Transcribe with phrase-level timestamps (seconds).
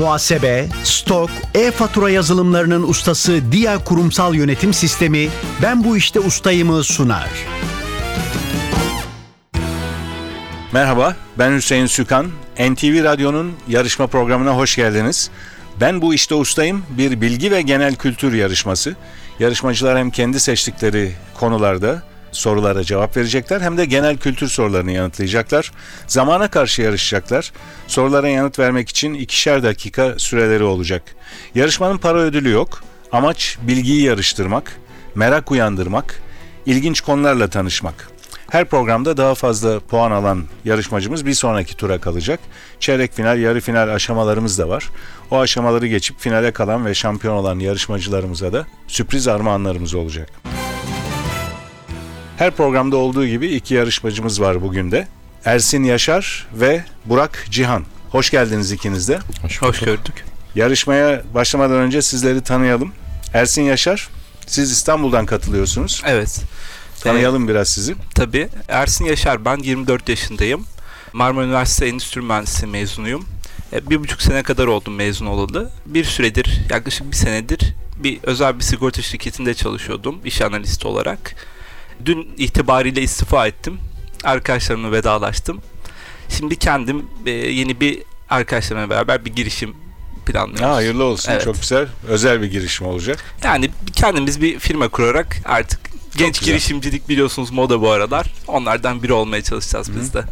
[0.00, 5.28] Muhasebe, stok, e-fatura yazılımlarının ustası Dia Kurumsal Yönetim Sistemi
[5.62, 7.28] Ben Bu İşte Ustayım'ı sunar.
[10.72, 12.26] Merhaba, ben Hüseyin Sükan.
[12.58, 15.30] NTV Radyo'nun yarışma programına hoş geldiniz.
[15.80, 18.96] Ben bu işte ustayım bir bilgi ve genel kültür yarışması.
[19.38, 22.02] Yarışmacılar hem kendi seçtikleri konularda
[22.32, 25.72] sorulara cevap verecekler hem de genel kültür sorularını yanıtlayacaklar.
[26.06, 27.52] Zamana karşı yarışacaklar.
[27.86, 31.02] Sorulara yanıt vermek için ikişer dakika süreleri olacak.
[31.54, 32.82] Yarışmanın para ödülü yok.
[33.12, 34.80] Amaç bilgiyi yarıştırmak,
[35.14, 36.22] merak uyandırmak,
[36.66, 38.10] ilginç konularla tanışmak.
[38.50, 42.40] Her programda daha fazla puan alan yarışmacımız bir sonraki tura kalacak.
[42.80, 44.88] Çeyrek final, yarı final aşamalarımız da var.
[45.30, 50.59] O aşamaları geçip finale kalan ve şampiyon olan yarışmacılarımıza da sürpriz armağanlarımız olacak.
[52.40, 55.08] Her programda olduğu gibi iki yarışmacımız var bugün de.
[55.44, 57.84] Ersin Yaşar ve Burak Cihan.
[58.10, 59.18] Hoş geldiniz ikiniz de.
[59.60, 60.24] Hoş gördük.
[60.54, 62.92] Yarışmaya başlamadan önce sizleri tanıyalım.
[63.34, 64.08] Ersin Yaşar,
[64.46, 66.02] siz İstanbul'dan katılıyorsunuz.
[66.06, 66.40] Evet.
[67.00, 67.94] Tanıyalım biraz sizi.
[68.14, 68.48] Tabii.
[68.68, 70.66] Ersin Yaşar ben 24 yaşındayım.
[71.12, 73.26] Marmara Üniversitesi Endüstri Mühendisliği mezunuyum.
[73.72, 75.70] E, Bir buçuk sene kadar oldum mezun olalı.
[75.86, 81.36] Bir süredir, yaklaşık bir senedir bir özel bir sigorta şirketinde çalışıyordum iş analisti olarak.
[82.06, 83.78] Dün itibariyle istifa ettim.
[84.24, 85.60] Arkadaşlarımla vedalaştım.
[86.28, 89.74] Şimdi kendim e, yeni bir arkadaşlarımla beraber bir girişim
[90.26, 90.64] planlıyoruz.
[90.64, 91.32] Ha, hayırlı olsun.
[91.32, 91.44] Evet.
[91.44, 91.88] Çok güzel.
[92.08, 93.24] Özel bir girişim olacak.
[93.44, 95.80] Yani kendimiz bir firma kurarak artık
[96.16, 96.52] genç güzel.
[96.52, 98.26] girişimcilik biliyorsunuz moda bu aralar.
[98.46, 100.24] Onlardan biri olmaya çalışacağız biz de.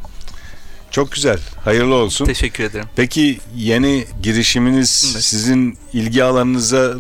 [0.91, 1.39] Çok güzel.
[1.65, 2.25] Hayırlı olsun.
[2.25, 2.87] Teşekkür ederim.
[2.97, 5.25] Peki yeni girişiminiz Evet.
[5.25, 6.95] sizin ilgi alanınızla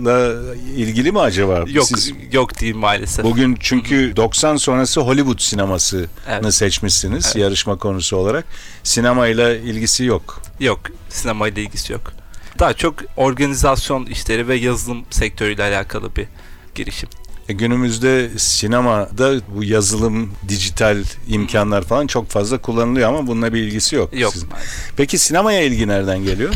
[0.76, 1.64] ilgili mi acaba?
[1.68, 3.24] Yok Siz yok değil maalesef.
[3.24, 6.54] bugün çünkü 90 sonrası Hollywood sinemasını Evet.
[6.54, 7.36] seçmişsiniz Evet.
[7.36, 8.44] yarışma konusu olarak.
[8.82, 10.42] Sinemayla ilgisi yok.
[10.60, 12.12] Yok sinemayla ilgisi yok.
[12.58, 16.26] Daha çok organizasyon işleri ve yazılım sektörüyle alakalı bir
[16.74, 17.08] girişim.
[17.48, 23.96] E, günümüzde sinemada bu yazılım, dijital imkanlar falan çok fazla kullanılıyor ama bununla bir ilgisi
[23.96, 24.20] yok.
[24.20, 24.48] Yok sizin.
[24.96, 26.54] Peki sinemaya ilgi nereden geliyor?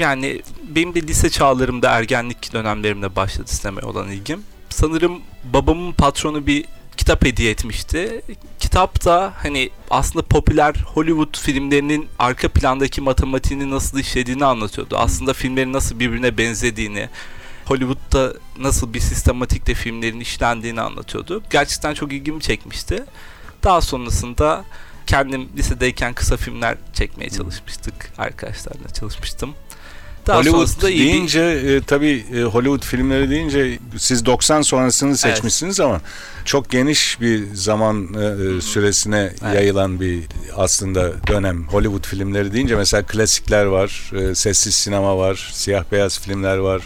[0.00, 4.42] Yani benim de lise çağlarımda ergenlik dönemlerimde başladı sinemaya olan ilgim.
[4.68, 6.64] Sanırım babamın patronu bir
[6.96, 8.22] kitap hediye etmişti.
[8.60, 14.96] Kitap da hani aslında popüler Hollywood filmlerinin arka plandaki matematiğini nasıl işlediğini anlatıyordu.
[14.96, 17.08] Aslında filmlerin nasıl birbirine benzediğini,
[17.64, 21.42] Hollywood'da nasıl bir sistematikle filmlerin işlendiğini anlatıyordu.
[21.50, 23.04] Gerçekten çok ilgimi çekmişti.
[23.64, 24.64] Daha sonrasında
[25.06, 27.94] kendim lisedeyken kısa filmler çekmeye çalışmıştık.
[28.18, 29.54] Arkadaşlarla çalışmıştım.
[30.26, 36.00] Daha Hollywood deyince e, tabii e, Hollywood filmleri deyince siz 90 sonrasını seçmişsiniz ama
[36.44, 39.54] çok geniş bir zaman e, e, süresine Evet.
[39.54, 40.24] yayılan bir
[40.56, 41.68] aslında dönem.
[41.68, 46.82] Hollywood filmleri deyince mesela klasikler var, e, sessiz sinema var, siyah beyaz filmler var.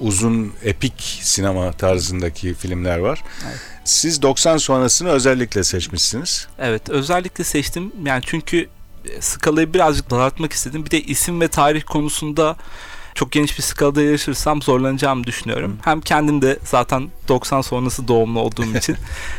[0.00, 3.22] Uzun epik sinema tarzındaki filmler var.
[3.48, 3.60] Evet.
[3.84, 6.48] Siz 90 sonrasını özellikle seçmişsiniz.
[6.58, 8.68] Evet özellikle seçtim yani çünkü
[9.04, 10.84] e, skalayı birazcık daraltmak istedim.
[10.84, 12.56] Bir de isim ve tarih konusunda
[13.14, 15.78] çok geniş bir skalada yarışırsam zorlanacağımı düşünüyorum.
[15.82, 18.96] Hem kendim de zaten 90 sonrası doğumlu olduğum için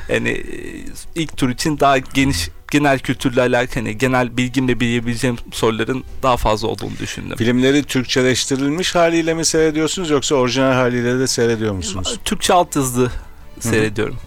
[0.10, 0.86] yani e,
[1.16, 6.68] ilk tur için daha geniş genel kültürle alakalı hani genel bilgimle bilebileceğim soruların daha fazla
[6.68, 7.38] olduğunu düşündüm.
[7.38, 12.20] Filmleri Türkçeleştirilmiş haliyle mi seyrediyorsunuz yoksa orijinal haliyle de seyrediyor musunuz?
[12.26, 13.12] Türkçe altyazılı
[13.60, 14.18] seyrediyorum.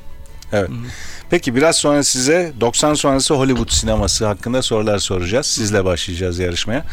[0.53, 0.69] Evet.
[0.69, 0.79] Hı hı.
[1.31, 5.47] Peki biraz sonra size 90 sonrası Hollywood sineması hakkında sorular soracağız.
[5.47, 6.85] Sizle başlayacağız yarışmaya.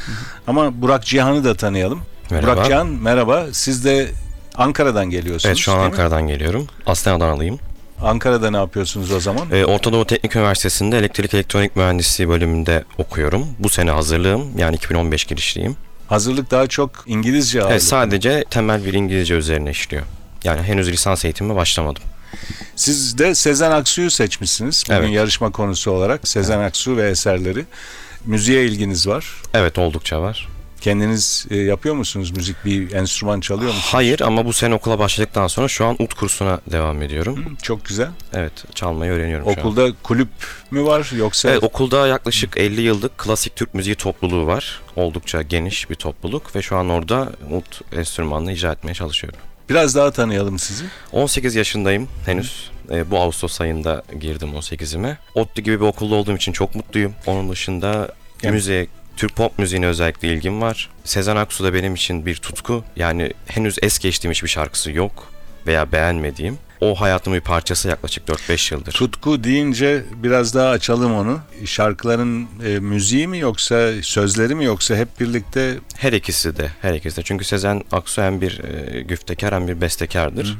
[0.47, 2.01] Ama Burak Cihan'ı da tanıyalım.
[2.31, 2.55] Merhaba.
[2.55, 3.45] Burak Cihan merhaba.
[3.51, 4.11] Siz de
[4.55, 5.45] Ankara'dan geliyorsunuz.
[5.45, 5.83] Evet şu an mi?
[5.83, 6.67] Ankara'dan geliyorum.
[6.85, 7.59] Aslen Adanalıyım.
[8.01, 9.47] Ankara'da ne yapıyorsunuz o zaman?
[9.51, 13.47] Ee, Orta Doğu Teknik Üniversitesi'nde elektrik elektronik mühendisliği bölümünde okuyorum.
[13.59, 15.75] Bu sene hazırlığım yani 2015 girişliyim.
[16.07, 17.73] Hazırlık daha çok İngilizce ağırlıklı.
[17.73, 20.03] Evet, sadece temel bir İngilizce üzerine işliyor.
[20.43, 22.03] Yani henüz lisans eğitimime başlamadım.
[22.75, 24.83] Siz de Sezen Aksu'yu seçmişsiniz.
[24.89, 25.11] Bugün Evet.
[25.15, 27.65] yarışma konusu olarak Sezen Aksu ve eserleri.
[28.25, 29.25] Müziğe ilginiz var.
[29.53, 30.47] Evet oldukça var.
[30.85, 32.65] Kendiniz e, yapıyor musunuz müzik?
[32.65, 33.89] Bir enstrüman çalıyor musunuz?
[33.93, 37.45] Hayır ama bu sene okula başladıktan sonra şu an ut kursuna devam ediyorum.
[37.45, 38.07] Hı, Çok güzel.
[38.33, 39.57] Evet çalmayı öğreniyorum şu an.
[39.57, 40.29] Okulda kulüp
[40.71, 44.81] mü var yoksa Evet okulda yaklaşık 50 yıllık klasik Türk müziği topluluğu var.
[44.95, 49.39] Oldukça geniş bir topluluk ve şu an orada ut enstrümanını icra etmeye çalışıyorum.
[49.69, 50.85] biraz daha tanıyalım sizi?
[51.11, 52.69] 18 yaşındayım henüz.
[52.91, 55.15] Ee, bu Ağustos ayında girdim 18'ime.
[55.35, 57.13] ODTÜ gibi bir okulda olduğum için çok mutluyum.
[57.25, 58.09] Onun dışında
[58.43, 60.89] Yani- müziğe, Türk pop müziğine özellikle ilgim var.
[61.03, 62.83] Sezen Aksu da benim için bir tutku.
[62.95, 65.31] Yani henüz es geçtiğim hiçbir şarkısı yok
[65.67, 66.57] veya beğenmediğim.
[66.81, 68.91] o hayatımın bir parçası yaklaşık 4-5 yıldır.
[68.91, 71.39] Tutku deyince biraz daha açalım onu.
[71.65, 77.17] Şarkıların e, müziği mi yoksa sözleri mi yoksa hep birlikte Her ikisi de, her ikisi
[77.17, 77.21] de.
[77.23, 80.57] Çünkü Sezen Aksu hem bir e, güftekar hem bir bestekardır.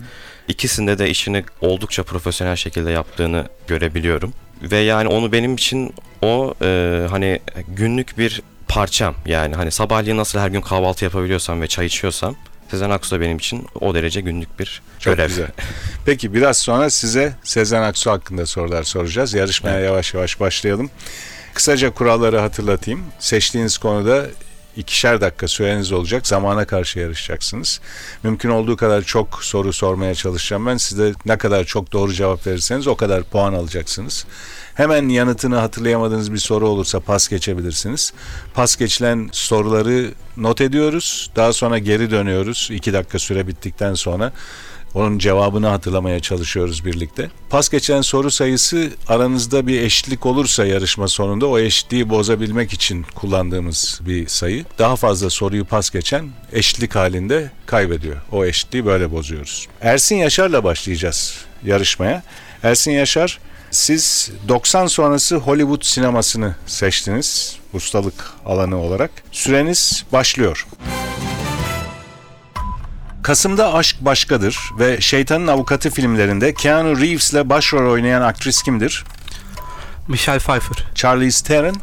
[0.47, 4.33] İkisinde de işini oldukça profesyonel şekilde yaptığını görebiliyorum.
[4.61, 9.15] Ve yani onu benim için o e, hani günlük bir parçam.
[9.25, 12.35] Yani hani sabahleyin nasıl her gün kahvaltı yapabiliyorsam ve çay içiyorsam
[12.71, 15.27] Sezen Aksu da benim için o derece günlük bir Çok görev.
[15.27, 15.47] güzel.
[16.05, 19.33] Peki biraz sonra size Sezen Aksu hakkında sorular soracağız.
[19.33, 20.89] Yarışmaya yavaş yavaş başlayalım.
[21.53, 23.03] Kısaca kuralları hatırlatayım.
[23.19, 24.25] Seçtiğiniz konuda
[24.77, 26.27] ikişer dakika süreniz olacak.
[26.27, 27.81] Zamana karşı yarışacaksınız.
[28.23, 30.77] Mümkün olduğu kadar çok soru sormaya çalışacağım ben.
[30.77, 34.25] Siz de ne kadar çok doğru cevap verirseniz o kadar puan alacaksınız.
[34.75, 38.13] Hemen yanıtını hatırlayamadığınız bir soru olursa pas geçebilirsiniz.
[38.53, 41.31] Pas geçilen soruları not ediyoruz.
[41.35, 42.69] Daha sonra geri dönüyoruz.
[42.71, 44.31] İki dakika süre bittikten sonra
[44.95, 47.29] onun cevabını hatırlamaya çalışıyoruz birlikte.
[47.49, 53.99] Pas geçen soru sayısı aranızda bir eşitlik olursa yarışma sonunda o eşitliği bozabilmek için kullandığımız
[54.05, 54.65] bir sayı.
[54.79, 58.17] Daha fazla soruyu pas geçen eşitlik halinde kaybediyor.
[58.31, 59.67] O eşitliği böyle bozuyoruz.
[59.81, 62.23] Ersin Yaşar'la başlayacağız yarışmaya.
[62.63, 63.39] Ersin Yaşar
[63.71, 69.11] siz 90 sonrası Hollywood sinemasını seçtiniz ustalık alanı olarak.
[69.31, 70.67] Süreniz başlıyor.
[73.25, 79.03] Kasım'da Aşk Başkadır ve Şeytanın Avukatı filmlerinde Keanu Reeves ile başrol oynayan aktris kimdir?
[80.07, 80.85] Michelle Pfeiffer.
[80.95, 81.75] Charlize Theron.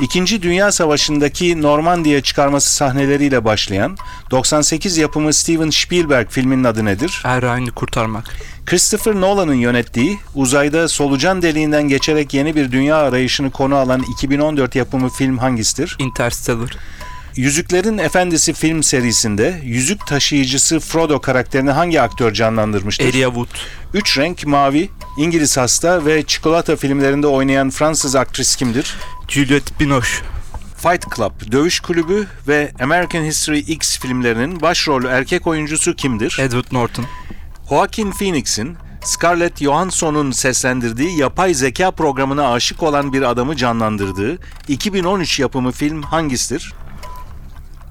[0.00, 3.96] İkinci Dünya Savaşı'ndaki Normandiya çıkarması sahneleriyle başlayan
[4.30, 7.22] 98 yapımı Steven Spielberg filminin adı nedir?
[7.24, 8.24] Errani kurtarmak.
[8.66, 15.08] Christopher Nolan'ın yönettiği, uzayda solucan deliğinden geçerek yeni bir dünya arayışını konu alan 2014 yapımı
[15.08, 15.96] film hangisidir?
[15.98, 16.76] Interstellar.
[17.36, 23.04] Yüzüklerin Efendisi film serisinde yüzük taşıyıcısı Frodo karakterini hangi aktör canlandırmıştır?
[23.04, 23.48] Elijah Wood.
[23.94, 28.94] Üç renk mavi, İngiliz hasta ve çikolata filmlerinde oynayan Fransız aktris kimdir?
[29.28, 30.10] Juliette Binoche.
[30.76, 36.38] Fight Club, Dövüş Kulübü ve American History X filmlerinin başrol erkek oyuncusu kimdir?
[36.40, 37.04] Edward Norton.
[37.68, 44.38] Joaquin Phoenix'in Scarlett Johansson'un seslendirdiği yapay zeka programına aşık olan bir adamı canlandırdığı
[44.68, 46.72] 2013 yapımı film hangisidir?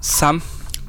[0.06, 0.40] Sam.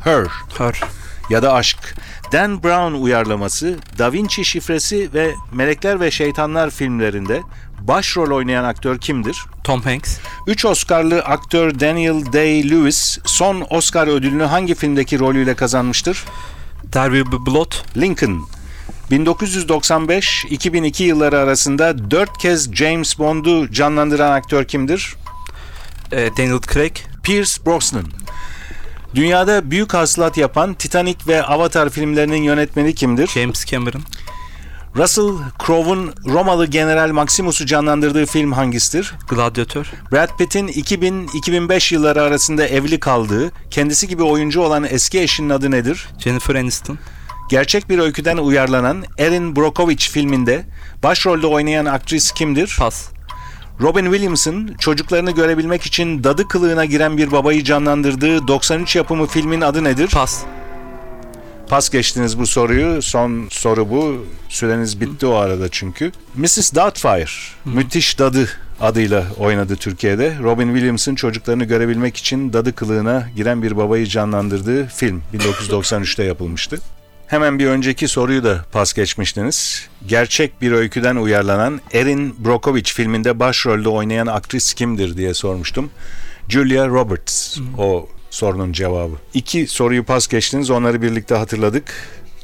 [0.04, 0.26] Her
[0.58, 0.82] Her.
[1.30, 1.96] ya da Aşk.
[2.32, 7.42] Dan Brown uyarlaması, Da Vinci Şifresi ve Melekler ve Şeytanlar filmlerinde
[7.80, 9.44] başrol oynayan aktör kimdir?
[9.64, 10.18] Tom Hanks.
[10.48, 16.26] 3 Oscar'lı aktör Daniel Day-Lewis son Oscar ödülünü hangi filmdeki rolüyle kazanmıştır?
[16.92, 17.72] There Will Be Blood.
[17.98, 18.42] Lincoln.
[19.12, 25.16] 1995-2002 yılları arasında 4 kez James Bond'u canlandıran aktör kimdir?
[26.12, 26.94] e, Daniel Craig.
[27.24, 28.04] Pierce Brosnan.
[29.16, 33.28] Dünyada büyük hasılat yapan Titanic ve Avatar filmlerinin yönetmeni kimdir?
[33.28, 34.02] James Cameron.
[34.96, 35.32] Russell
[35.66, 39.14] Crowe'un Romalı General Maximus'u canlandırdığı film hangisidir?
[39.30, 39.92] Gladyatör.
[40.12, 46.08] Brad Pitt'in 2000-2005 yılları arasında evli kaldığı, kendisi gibi oyuncu olan eski eşinin adı nedir?
[46.20, 47.00] Jennifer Aniston.
[47.50, 50.66] Gerçek bir öyküden uyarlanan Erin Brockovich filminde
[51.04, 52.76] başrolde oynayan aktris kimdir?
[52.80, 53.10] Pas.
[53.82, 59.84] Robin Williams'ın çocuklarını görebilmek için dadı kılığına giren bir babayı canlandırdığı 93 yapımı filmin adı
[59.84, 60.10] nedir?
[60.14, 60.44] Pas.
[61.68, 63.02] Pas geçtiniz bu soruyu.
[63.02, 64.26] Son soru bu.
[64.50, 66.12] Süreniz bitti o arada çünkü.
[66.36, 66.76] Mrs.
[66.76, 67.26] Doubtfire,
[67.66, 68.50] Müthiş Dadı
[68.82, 70.38] adıyla oynadı Türkiye'de.
[70.44, 76.80] Robin Williams'ın çocuklarını görebilmek için dadı kılığına giren bir babayı canlandırdığı film 1993'te yapılmıştı.
[77.28, 79.88] Hemen bir önceki soruyu da pas geçmiştiniz.
[80.08, 85.90] Gerçek bir öyküden uyarlanan Erin Brockovich filminde başrolde oynayan aktris kimdir diye sormuştum.
[86.50, 89.16] Julia Roberts o sorunun cevabı.
[89.34, 91.94] İki soruyu pas geçtiniz onları birlikte hatırladık.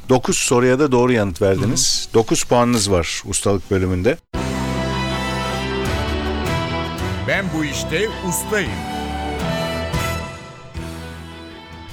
[0.08, 2.08] 9 soruya da doğru yanıt verdiniz.
[2.14, 4.16] 9 puanınız var ustalık bölümünde.
[7.28, 8.70] Ben bu işte ustayım.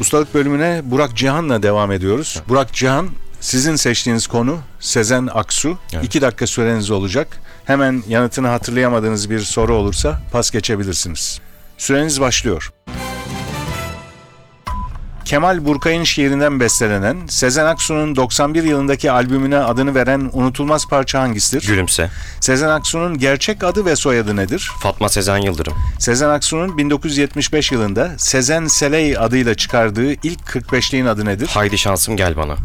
[0.02, 2.42] Ustalık bölümüne Burak Cihan'la devam ediyoruz.
[2.50, 5.78] Burak Cihan sizin seçtiğiniz konu Sezen Aksu.
[5.94, 6.06] Evet.
[6.06, 7.42] 2 dakika süreniz olacak.
[7.66, 11.40] Hemen yanıtını hatırlayamadığınız bir soru olursa pas geçebilirsiniz.
[11.78, 12.72] Süreniz başlıyor.
[15.32, 21.68] Kemal Burkay'ın şiirinden bestelenen Sezen Aksu'nun 91 yılındaki albümüne adını veren unutulmaz parça hangisidir?
[21.68, 22.10] Gülümse.
[22.40, 24.72] Sezen Aksu'nun gerçek adı ve soyadı nedir?
[24.80, 25.74] Fatma Sezen Yıldırım.
[26.00, 31.50] Sezen Aksu'nun 1975 yılında Sezen Seley adıyla çıkardığı ilk 45'liğin adı nedir?
[31.54, 32.56] Haydi şansım gel bana.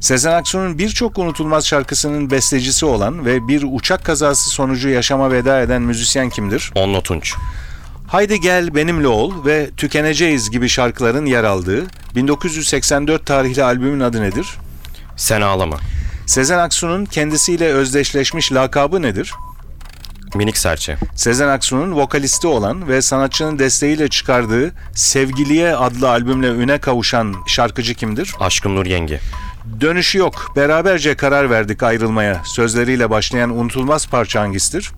[0.00, 5.82] Sezen Aksu'nun birçok unutulmaz şarkısının bestecisi olan ve bir uçak kazası sonucu yaşama veda eden
[5.82, 6.72] müzisyen kimdir?
[6.74, 7.34] Onno Tunç.
[8.12, 14.46] Haydi Gel Benimle Ol ve Tükeneceğiz gibi şarkıların yer aldığı 1984 tarihli albümün adı nedir?
[15.16, 15.76] Sen ağlama.
[16.26, 19.34] Sezen Aksu'nun kendisiyle özdeşleşmiş lakabı nedir?
[20.34, 20.96] Minik serçe.
[21.14, 28.34] Sezen Aksu'nun vokalisti olan ve sanatçının desteğiyle çıkardığı Sevgiliye adlı albümle üne kavuşan şarkıcı kimdir?
[28.40, 29.20] Aşkım Nur Yenge.
[29.80, 30.52] Dönüşü yok.
[30.56, 32.42] Beraberce karar verdik ayrılmaya.
[32.44, 34.92] Sözleriyle başlayan unutulmaz parça hangisidir?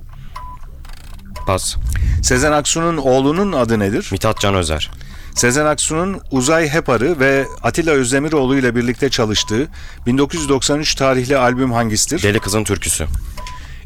[1.46, 1.76] Pas.
[2.22, 4.08] Sezen Aksu'nun oğlunun adı nedir?
[4.12, 4.90] Mithat Can Özer.
[5.34, 9.68] Sezen Aksu'nun Uzay Heparı ve Atilla Özdemiroğlu ile birlikte çalıştığı
[10.06, 12.22] 1993 tarihli albüm hangisidir?
[12.22, 13.06] Deli Kızın Türküsü.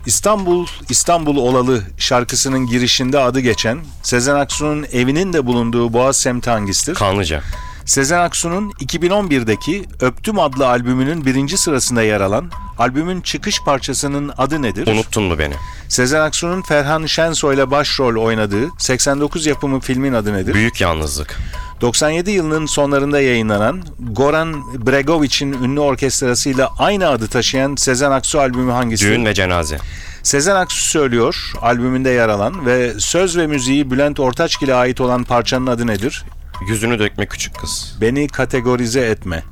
[0.07, 6.95] İstanbul, İstanbul Olalı şarkısının girişinde adı geçen Sezen Aksu'nun evinin de bulunduğu Boğaz semti hangisidir?
[6.95, 7.43] Kanlıca.
[7.89, 14.87] Sezen Aksu'nun 2011'deki Öptüm adlı albümünün birinci sırasında yer alan albümün çıkış parçasının adı nedir?
[14.87, 15.55] Unuttun mu beni?
[15.89, 20.55] Sezen Aksu'nun Ferhan Şensoy ile başrol oynadığı 89 yapımı filmin adı nedir?
[20.55, 21.39] Büyük Yalnızlık.
[21.81, 24.55] 97 yılının sonlarında yayınlanan Goran
[24.87, 29.11] Bregovic'in ünlü orkestrasıyla aynı adı taşıyan Sezen Aksu albümü hangisidir?
[29.11, 29.79] Düğün ve Cenaze.
[30.23, 35.67] Sezen Aksu söylüyor albümünde yer alan ve söz ve müziği Bülent Ortaçgil'e ait olan parçanın
[35.67, 36.25] adı nedir?
[36.67, 37.97] Yüzünü dökme küçük kız.
[38.01, 39.43] Beni kategorize etme.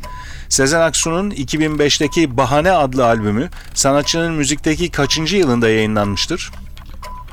[0.49, 6.51] Sezen Aksu'nun 2005'teki Bahane adlı albümü sanatçının müzikteki kaçıncı yılında yayınlanmıştır?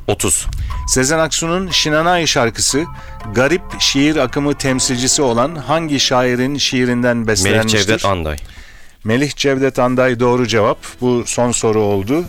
[0.07, 0.47] 30.
[0.87, 2.85] Sezen Aksu'nun Şinanay şarkısı
[3.35, 7.79] garip şiir akımı temsilcisi olan hangi şairin şiirinden Melih beslenmiştir?
[7.79, 8.37] Cevdet Anday.
[9.03, 10.77] Melih Cevdet Anday doğru cevap.
[11.01, 12.25] Bu son soru oldu.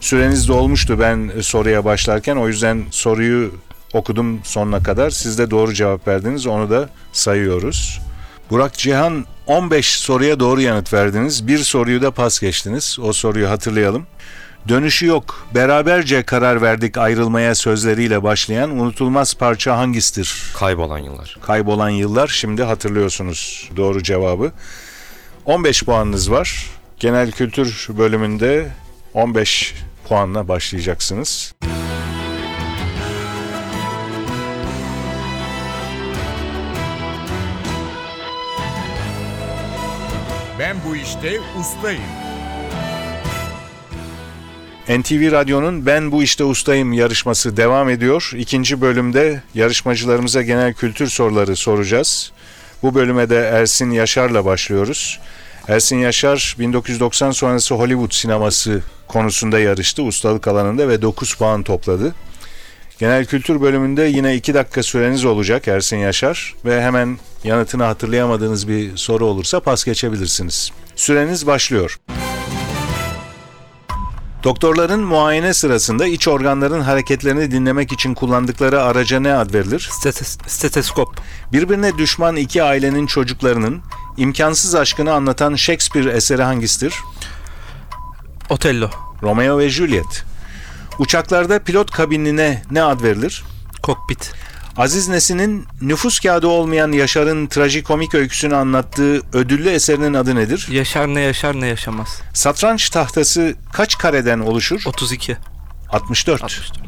[0.00, 2.36] Süreniz dolmuştu ben soruya başlarken.
[2.36, 3.54] O yüzden soruyu
[3.96, 5.10] okudum sonuna kadar.
[5.10, 6.46] Siz de doğru cevap verdiniz.
[6.46, 8.00] Onu da sayıyoruz.
[8.50, 11.46] Burak Cihan 15 soruya doğru yanıt verdiniz.
[11.46, 12.98] Bir soruyu da pas geçtiniz.
[13.02, 14.06] O soruyu hatırlayalım.
[14.68, 15.46] Dönüşü yok.
[15.54, 20.42] Beraberce karar verdik ayrılmaya sözleriyle başlayan unutulmaz parça hangisidir?
[20.54, 21.36] Kaybolan yıllar.
[21.42, 24.52] Kaybolan yıllar şimdi hatırlıyorsunuz doğru cevabı.
[25.44, 26.66] 15 puanınız var.
[27.00, 28.68] Genel kültür bölümünde
[29.14, 29.74] 15
[30.08, 31.54] puanla başlayacaksınız.
[31.62, 32.05] Ben
[41.06, 42.02] işte ustayım.
[44.88, 48.32] NTV Radyo'nun Ben Bu İşte Ustayım yarışması devam ediyor.
[48.36, 52.32] İkinci bölümde yarışmacılarımıza genel kültür soruları soracağız.
[52.82, 55.20] Bu bölüme de Ersin Yaşar'la başlıyoruz.
[55.68, 62.14] Ersin Yaşar 1990 sonrası Hollywood sineması konusunda yarıştı ustalık alanında ve 9 puan topladı.
[62.98, 68.96] Genel kültür bölümünde yine 2 dakika süreniz olacak Ersin Yaşar ve hemen yanıtını hatırlayamadığınız bir
[68.96, 70.72] soru olursa pas geçebilirsiniz.
[70.96, 71.98] Süreniz başlıyor.
[74.44, 79.88] Doktorların muayene sırasında iç organların hareketlerini dinlemek için kullandıkları araca ne ad verilir?
[79.92, 81.08] Stetes- steteskop.
[81.52, 83.82] Birbirine düşman iki ailenin çocuklarının
[84.16, 86.94] imkansız aşkını anlatan Shakespeare eseri hangisidir?
[88.50, 88.90] Otello.
[89.22, 90.24] Romeo ve Juliet.
[90.98, 93.44] Uçaklarda pilot kabinine ne ad verilir?
[93.82, 94.32] Kokpit.
[94.76, 100.68] Aziz Nesin'in nüfus kağıdı olmayan Yaşar'ın trajikomik öyküsünü anlattığı ödüllü eserinin adı nedir?
[100.70, 102.22] Yaşar ne yaşar ne yaşamaz.
[102.34, 104.82] Satranç tahtası kaç kareden oluşur?
[104.86, 105.36] 32.
[105.90, 106.44] 64.
[106.44, 106.78] 64.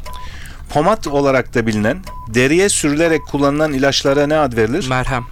[0.69, 4.87] Pomat olarak da bilinen, deriye sürülerek kullanılan ilaçlara ne ad verilir?
[4.89, 5.25] Merhem.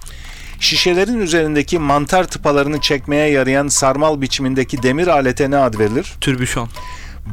[0.60, 6.12] Şişelerin üzerindeki mantar tıpalarını çekmeye yarayan sarmal biçimindeki demir alete ne ad verilir?
[6.20, 6.68] Türbüşon.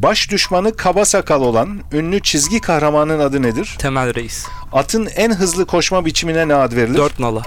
[0.01, 3.75] Baş düşmanı kaba sakal olan ünlü çizgi kahramanın adı nedir?
[3.79, 4.45] Temel reis.
[4.73, 6.97] Atın en hızlı koşma biçimine ne ad verilir?
[6.97, 7.41] Dört nala.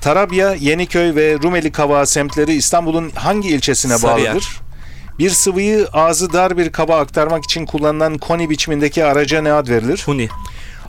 [0.00, 4.30] Tarabya, Yeniköy ve Rumeli Kavağı semtleri İstanbul'un hangi ilçesine Sarıyer.
[4.30, 4.60] bağlıdır?
[5.18, 10.02] Bir sıvıyı ağzı dar bir kaba aktarmak için kullanılan koni biçimindeki araca ne ad verilir?
[10.06, 10.28] Huni.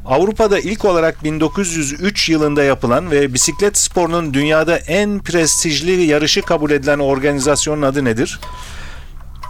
[0.05, 6.99] Avrupa'da ilk olarak 1903 yılında yapılan ve bisiklet sporunun dünyada en prestijli yarışı kabul edilen
[6.99, 8.39] organizasyonun adı nedir?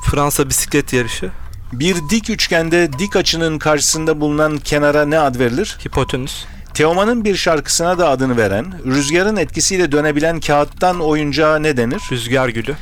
[0.01, 1.31] Fransa bisiklet yarışı.
[1.73, 5.77] Bir dik üçgende dik açının karşısında bulunan kenara ne ad verilir?
[5.85, 6.45] Hipotenüs.
[6.73, 12.01] Teoman'ın bir şarkısına da adını veren, rüzgarın etkisiyle dönebilen kağıttan oyuncağa ne denir?
[12.11, 12.75] Rüzgar gülü.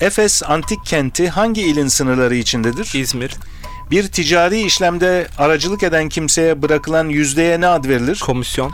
[0.00, 2.90] Efes antik kenti hangi ilin sınırları içindedir?
[2.94, 3.36] İzmir.
[3.90, 8.20] Bir ticari işlemde aracılık eden kimseye bırakılan yüzdeye ne ad verilir?
[8.26, 8.72] Komisyon.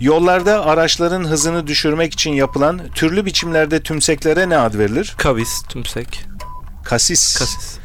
[0.00, 5.14] Yollarda araçların hızını düşürmek için yapılan türlü biçimlerde tümseklere ne ad verilir?
[5.18, 5.62] Kavis.
[5.62, 6.26] Tümsek.
[6.88, 7.38] Kasis.
[7.38, 7.78] Kasis.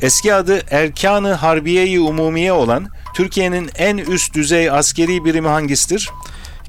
[0.00, 6.10] Eski adı Erkanı Harbiye-i Umumiye olan Türkiye'nin en üst düzey askeri birimi hangisidir?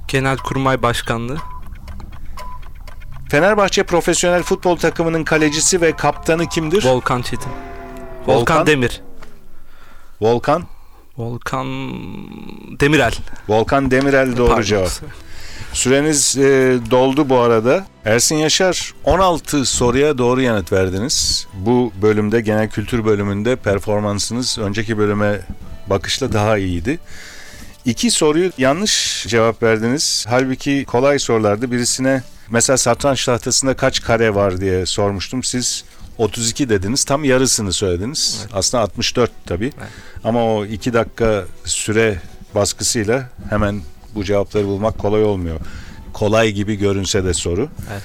[0.08, 1.38] Genelkurmay Başkanlığı.
[3.30, 6.86] Fenerbahçe profesyonel futbol takımının kalecisi ve kaptanı kimdir?
[6.86, 7.52] Volkan Çetin.
[8.28, 8.68] Volkan, Volkan?
[8.68, 9.02] Demir.
[10.22, 10.64] Volkan.
[11.18, 11.68] Volkan
[12.80, 13.14] Demirel.
[13.50, 14.62] Volkan Demirel doğru Pardon.
[14.64, 14.90] cevap.
[15.74, 17.86] Süreniz e, doldu bu arada.
[18.06, 21.48] Ersin Yaşar 16 soruya doğru yanıt verdiniz.
[21.54, 25.40] Bu bölümde genel kültür bölümünde performansınız önceki bölüme
[25.88, 27.00] bakışla daha iyiydi.
[27.86, 30.26] İki soruyu yanlış cevap verdiniz.
[30.30, 31.72] Halbuki kolay sorulardı.
[31.72, 35.44] Birisine mesela satranç tahtasında kaç kare var diye sormuştum.
[35.44, 35.84] Siz
[36.18, 37.04] 32 dediniz.
[37.04, 38.46] Tam yarısını söylediniz.
[38.54, 39.72] Aslında 64 tabii.
[39.78, 39.90] Evet.
[40.24, 42.22] Ama o 2 dakika süre
[42.56, 43.82] baskısıyla hemen
[44.16, 45.60] bu cevapları bulmak kolay olmuyor.
[46.14, 47.70] Kolay gibi görünse de soru.
[47.92, 48.04] Evet.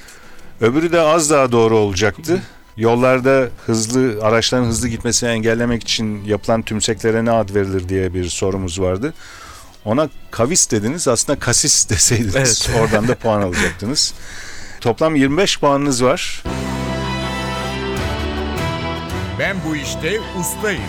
[0.61, 2.41] Öbürü de az daha doğru olacaktı.
[2.77, 8.81] Yollarda hızlı araçların hızlı gitmesini engellemek için yapılan tümseklere ne ad verilir diye bir sorumuz
[8.81, 9.13] vardı.
[9.85, 12.69] Ona kavis dediniz aslında kasis deseydiniz Evet.
[12.79, 14.13] oradan da puan alacaktınız.
[14.81, 16.43] Toplam 25 puanınız var.
[19.39, 20.81] Ben bu işte ustayım.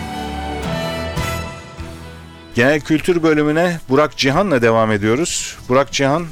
[2.55, 5.57] Genel kültür bölümüne Burak Cihan'la devam ediyoruz.
[5.69, 6.25] Burak Cihan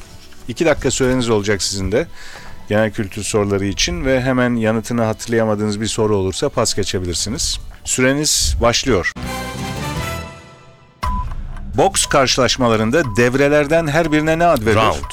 [0.48, 2.08] 2 dakika süreniz olacak sizin de.
[2.70, 7.60] Genel kültür soruları için ve hemen yanıtını hatırlayamadığınız bir soru olursa pas geçebilirsiniz.
[7.84, 9.12] Süreniz başlıyor.
[11.78, 14.76] Boks karşılaşmalarında devrelerden her birine ne ad verilir?
[14.76, 15.12] Round.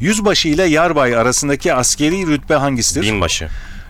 [0.00, 3.02] Yüzbaşı ile yarbay arasındaki askeri rütbe hangisidir?
[3.02, 3.48] Binbaşı.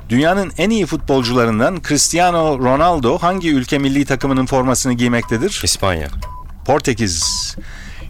[0.08, 5.60] Dünyanın en iyi futbolcularından Cristiano Ronaldo hangi ülke milli takımının formasını giymektedir?
[5.64, 6.08] İspanya.
[6.66, 7.56] Portekiz.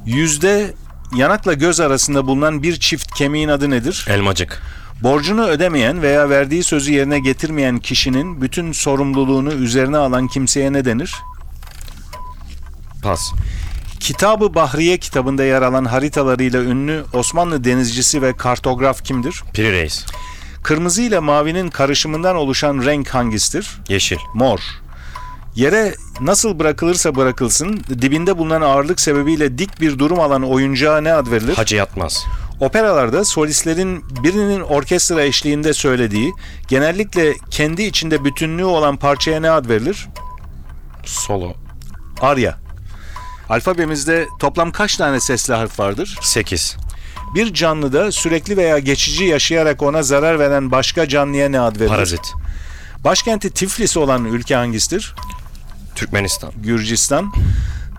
[0.07, 0.75] Yüzde
[1.15, 4.07] yanakla göz arasında bulunan bir çift kemiğin adı nedir?
[4.11, 4.63] Elmacık.
[5.03, 11.15] Borcunu ödemeyen veya verdiği sözü yerine getirmeyen kişinin bütün sorumluluğunu üzerine alan kimseye ne denir?
[13.03, 13.33] Pas.
[14.01, 19.43] Kitabı Bahriye kitabında yer alan haritalarıyla ünlü Osmanlı denizcisi ve kartograf kimdir?
[19.55, 20.07] Piri Reis.
[20.67, 23.79] Kırmızı ile mavinin karışımından oluşan renk hangisidir?
[23.89, 24.17] Yeşil.
[24.35, 24.61] Mor.
[25.55, 31.31] Yere nasıl bırakılırsa bırakılsın dibinde bulunan ağırlık sebebiyle dik bir durum alan oyuncağa ne ad
[31.31, 31.55] verilir?
[31.55, 32.27] Hacı Yatmaz.
[32.61, 36.33] Operalarda solistlerin birinin orkestra eşliğinde söylediği,
[36.69, 40.09] genellikle kendi içinde bütünlüğü olan parçaya ne ad verilir?
[41.05, 41.55] Solo.
[42.21, 42.59] Arya.
[43.49, 46.19] Alfabemizde toplam kaç tane sesli harf vardır?
[46.23, 46.77] 8.
[47.37, 51.89] Bir canlıda sürekli veya geçici yaşayarak ona zarar veren başka canlıya ne ad verilir?
[51.89, 52.33] Parazit.
[53.05, 55.15] Başkenti Tiflis olan ülke hangisidir?
[55.95, 56.53] Türkmenistan.
[56.57, 57.33] Gürcistan.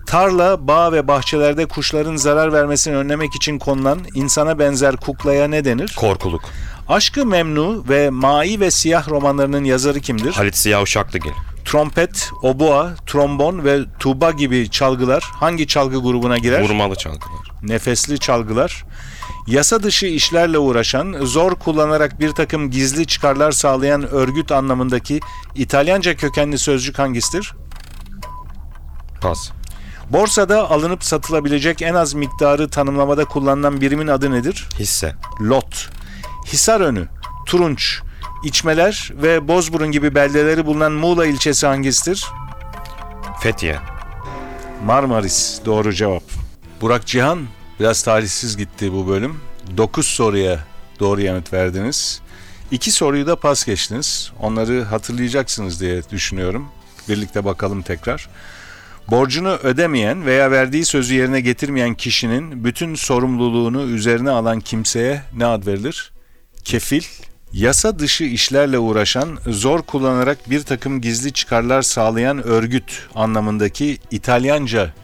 [0.06, 5.96] Tarla, bağ ve bahçelerde kuşların zarar vermesini önlemek için konulan insana benzer kuklaya ne denir?
[5.96, 6.42] Korkuluk.
[6.88, 10.32] Aşkı Memnu ve Mai ve Siyah romanlarının yazarı kimdir?
[10.32, 11.32] Halit Ziya Uşaklıgil.
[11.64, 16.60] Trompet, oboa, trombon ve tuba gibi çalgılar hangi çalgı grubuna girer?
[16.60, 17.50] Vurmalı çalgılar.
[17.62, 18.84] Nefesli çalgılar.
[19.46, 25.20] Yasa dışı işlerle uğraşan, zor kullanarak bir takım gizli çıkarlar sağlayan örgüt anlamındaki
[25.54, 27.54] İtalyanca kökenli sözcük hangisidir?
[29.20, 29.50] Pas.
[30.10, 34.68] Borsada alınıp satılabilecek en az miktarı tanımlamada kullanılan birimin adı nedir?
[34.78, 35.14] Hisse.
[35.40, 35.88] Lot.
[36.46, 37.08] Hisarönü,
[37.46, 38.00] Turunç,
[38.44, 42.26] İçmeler ve Bozburun gibi beldeleri bulunan Muğla ilçesi hangisidir?
[43.40, 43.78] Fethiye.
[44.84, 46.22] Marmaris doğru cevap.
[46.80, 47.38] Burak Cihan
[47.80, 49.40] biraz talihsiz gitti bu bölüm.
[49.76, 50.58] 9 soruya
[51.00, 52.20] doğru yanıt verdiniz.
[52.70, 54.32] 2 soruyu da pas geçtiniz.
[54.40, 56.68] Onları hatırlayacaksınız diye düşünüyorum.
[57.08, 58.28] Birlikte bakalım tekrar.
[59.10, 65.66] Borcunu ödemeyen veya verdiği sözü yerine getirmeyen kişinin bütün sorumluluğunu üzerine alan kimseye ne ad
[65.66, 66.12] verilir?
[66.64, 67.02] Kefil,
[67.52, 74.94] yasa dışı işlerle uğraşan, zor kullanarak bir takım gizli çıkarlar sağlayan örgüt anlamındaki İtalyanca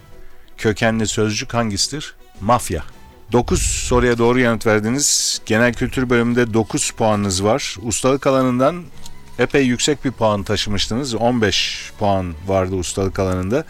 [0.57, 2.15] kökenli sözcük hangisidir?
[2.41, 2.83] Mafya.
[3.31, 5.39] 9 soruya doğru yanıt verdiniz.
[5.45, 7.75] Genel kültür bölümünde 9 puanınız var.
[7.81, 8.83] Ustalık alanından
[9.39, 11.15] epey yüksek bir puan taşımıştınız.
[11.15, 13.63] 15 puan vardı ustalık alanında.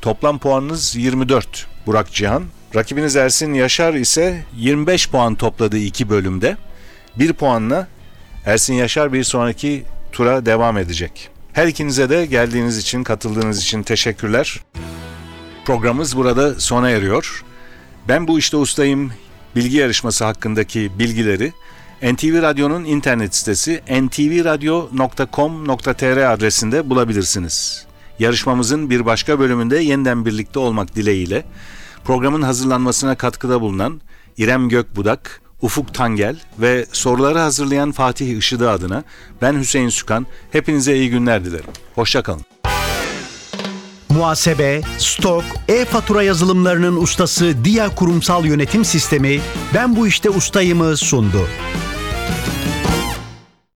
[0.00, 2.44] Toplam puanınız 24 Burak Cihan.
[2.74, 6.56] Rakibiniz Ersin Yaşar ise 25 puan topladı iki bölümde.
[7.16, 7.88] Bir puanla
[8.46, 11.30] Ersin Yaşar bir sonraki tura devam edecek.
[11.52, 14.60] Her ikinize de geldiğiniz için, katıldığınız için teşekkürler.
[15.64, 17.44] Programımız burada sona eriyor.
[18.08, 19.12] Ben bu işte ustayım
[19.56, 21.52] bilgi yarışması hakkındaki bilgileri
[22.02, 27.86] NTV Radyo'nun internet sitesi ntvradio.com.tr adresinde bulabilirsiniz.
[28.18, 31.44] Yarışmamızın bir başka bölümünde yeniden birlikte olmak dileğiyle
[32.04, 34.00] programın hazırlanmasına katkıda bulunan
[34.36, 39.04] İrem Gökbudak, Ufuk Tangel ve soruları hazırlayan Fatih Işıdı adına
[39.42, 40.26] ben Hüseyin Sükan.
[40.52, 41.70] Hepinize iyi günler dilerim.
[41.94, 42.44] Hoşçakalın.
[44.10, 49.40] Muhasebe, stok, e-fatura yazılımlarının ustası Dia Kurumsal Yönetim Sistemi
[49.74, 51.46] Ben Bu İşte Ustayım'ı sundu.